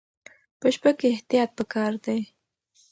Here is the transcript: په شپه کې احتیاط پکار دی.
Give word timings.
په 0.59 0.67
شپه 0.75 0.91
کې 0.99 1.07
احتیاط 1.13 1.49
پکار 1.57 1.93
دی. 2.05 2.19